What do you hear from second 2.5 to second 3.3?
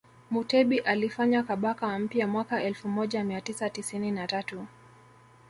elfu moja